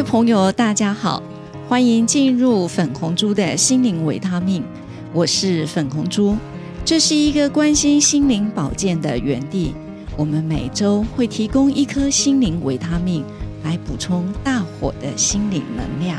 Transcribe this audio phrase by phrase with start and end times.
[0.00, 1.22] 位朋友，大家好，
[1.68, 4.64] 欢迎进入粉红猪的心灵维他命。
[5.12, 6.38] 我是粉红猪，
[6.86, 9.74] 这是一个关心心灵保健的园地。
[10.16, 13.22] 我们每周会提供一颗心灵维他命，
[13.62, 16.18] 来补充大伙的心灵能量。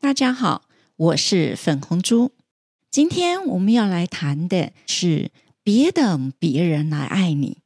[0.00, 0.62] 大家好，
[0.96, 2.32] 我是粉红猪。
[2.90, 5.30] 今天我们要来谈的是
[5.62, 7.58] 别等别人来爱你，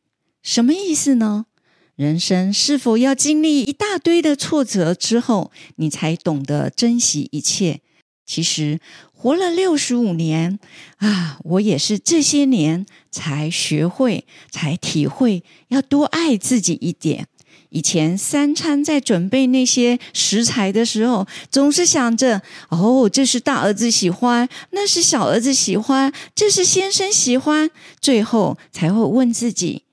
[0.42, 1.46] 什么意思呢？
[1.94, 7.80] 人生是否要经历一大堆的挫折之后，你才懂得珍惜一切？
[8.24, 8.80] 其实
[9.12, 10.58] 活了六十五年
[10.96, 17.26] 啊，我也是这些年才学会、才体会要多爱自己一点。
[17.70, 27.70] 以前三餐在准备那些食材的时候，总是想着：哦，这是大儿子喜欢，那是小儿子喜欢，这是先生喜欢。
[28.00, 29.84] 最后才会问自己：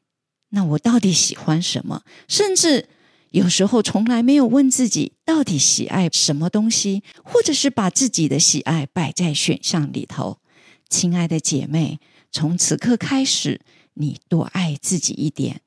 [0.50, 2.02] 那我到底喜欢什么？
[2.28, 2.90] 甚至
[3.30, 10.38] 有时候从来没有问自己到底喜爱什么东西，或者是把自己的喜爱摆在选项里头。
[10.90, 12.00] 亲爱的姐妹，
[12.32, 13.62] 从此刻开始，
[13.96, 15.62] 你多爱自己一点。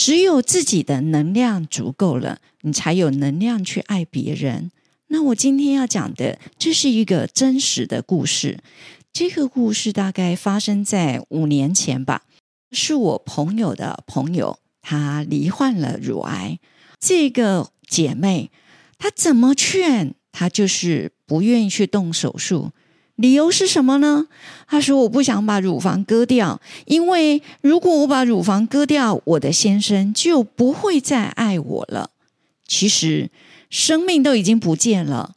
[0.00, 4.70] 只有自己的能量足够了，你才有能量去爱别人。
[5.08, 8.60] 那我今天要讲的，这是一个真实的故事。
[9.12, 12.22] 这个故事大概发生在五年前吧，
[12.72, 16.58] 是我朋友的朋友，她罹患了乳癌。
[16.98, 18.50] 这个姐妹，
[18.96, 22.72] 她怎么劝，她就是不愿意去动手术。
[23.20, 24.26] 理由是什么呢？
[24.66, 32.10] 他说：“我不想把乳房割掉，因为如果我把乳房割掉，我的先生就不会再爱我了。
[32.66, 33.30] 其实
[33.68, 35.34] 生命都已经不见了。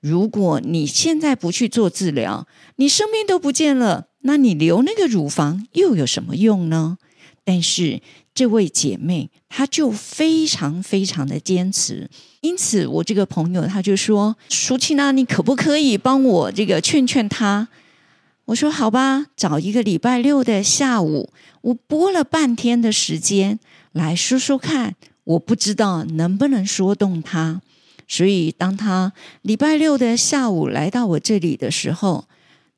[0.00, 6.98] 如果你现在不去做治疗，你生命都不见了，那你留那个乳房又有什么用呢？
[7.44, 8.00] 但是。”
[8.32, 12.08] 这位姐妹，她就非常非常的坚持，
[12.40, 17.68] 因此我这个朋友他就说：“舒淇娜，你可不可以帮我这个劝劝她？”
[18.46, 23.58] 我说：“好吧，找一个礼拜六的下午，我拨了半天的时间
[23.92, 27.60] 来说说看，我不知道能不能说动她。
[28.08, 29.12] 所以，当他
[29.42, 32.26] 礼拜六的下午来到我这里的时候，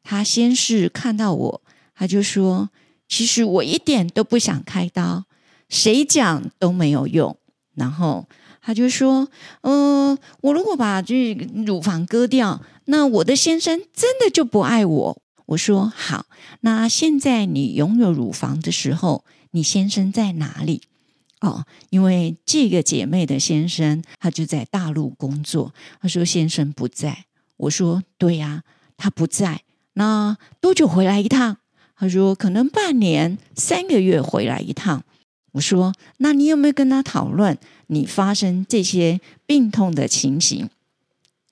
[0.03, 1.63] 他先是看到我，
[1.95, 2.69] 他就说
[3.09, 5.25] ：‘其实我一点都不想开刀。’
[5.73, 7.35] 谁讲都没有用，
[7.75, 8.27] 然后
[8.61, 9.27] 他就说
[9.63, 11.33] ：“嗯，我如果把这
[11.67, 16.27] 乳房割掉，那我的先生真的就不爱我。”我说：“好，
[16.61, 20.83] 那现在你拥有乳房的时候，你先生在哪里？”
[21.41, 25.73] 哦，因为这个姐妹的先生他就在大陆工作。
[26.03, 27.25] 他说：“先生不在。”
[27.57, 28.63] 我说：“对呀，
[28.99, 29.63] 他不在。
[29.95, 31.57] 那多久回来一趟？”
[31.97, 35.03] 他说：“可能半年、三个月回来一趟。”
[35.53, 37.57] 我说：“那你有没有跟他讨论
[37.89, 40.69] 你发生这些病痛的情形？”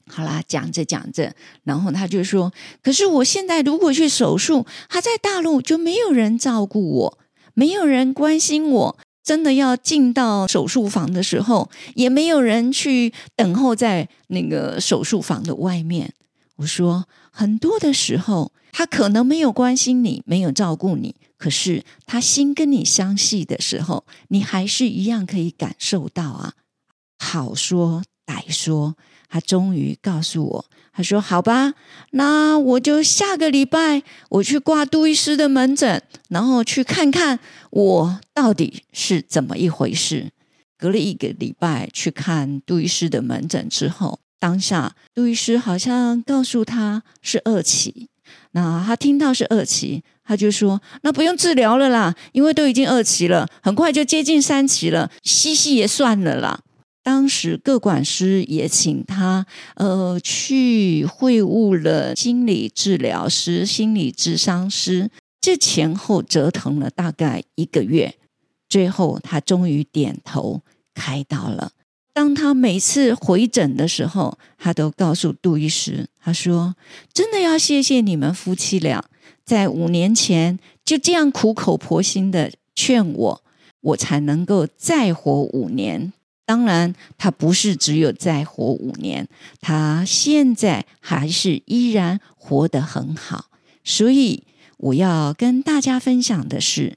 [0.09, 2.53] 好啦，讲着讲着，然后他就说
[2.83, 7.19] ：“可是我现在如果去手术，他在大陆就没有人照顾我，
[7.55, 8.99] 没有人关心我。
[9.23, 16.13] 真的要进到手术房的时候，也没有人去等候在那个手术房的外面。”
[16.57, 26.53] 我说：“很多的时候，他可能没有关心你，没有照顾你。”可是他心跟你相系的时候，你还是一样可以感受到啊。
[27.19, 28.95] 好说歹说，
[29.29, 31.73] 他终于告诉我，他说：“好吧，
[32.11, 37.39] 那我就下个礼拜我去挂杜医师的门诊，然后去看看
[37.71, 40.33] 我到底是怎么一回事。”
[40.77, 48.09] 隔了一个礼拜去看杜医师的门诊之后，当下杜医师好像告诉他是二期，
[48.51, 50.03] 那他听到是二期。
[50.23, 56.61] 他就说：“那不用治疗了啦，因为都已经二期了，很快就接近三期了，吸吸也算了啦。”
[57.03, 65.11] 当时各管师也请他呃去会晤了心理治疗师、心理智商师，
[65.41, 68.15] 这前后折腾了大概一个月，
[68.69, 70.63] 最后他终于点头
[70.95, 71.73] 开刀了。
[72.13, 76.75] 当他每次回诊的时候，他都告诉杜医师：“他说
[77.13, 79.05] 真的要谢谢你们夫妻俩。”
[79.45, 83.43] 在五年前就这样苦口婆心的劝我，
[83.81, 86.13] 我才能够再活五年。
[86.45, 89.29] 当然，他不是只有再活五年，
[89.61, 93.47] 他现在还是依然活得很好。
[93.83, 94.45] 所以，
[94.77, 96.97] 我要跟大家分享的是：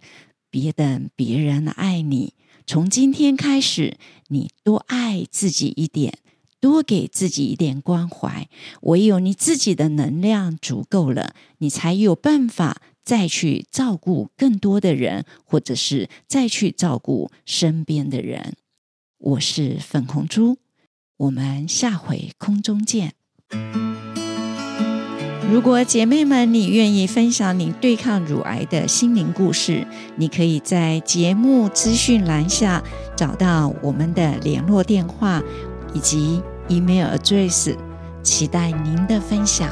[0.52, 2.34] 别等别人爱你，
[2.66, 3.98] 从今天开始，
[4.30, 6.20] 你多爱自己一点。
[6.60, 8.48] 多给自己一点关怀，
[8.84, 18.56] 唯有你自己的能量足够了，你才有办法再去照顾更多的人，或者是再去照顾身边的人。
[19.18, 20.58] 我是粉红猪，
[21.18, 23.14] 我们下回空中见。
[25.54, 29.86] 如果姐妹们你愿意分享你对抗乳癌的心灵故事，
[30.16, 32.82] 你可以在节目资讯栏下
[33.16, 35.40] 找到我们的联络电话
[35.94, 37.76] 以及 email address，
[38.24, 39.70] 期待您的分享。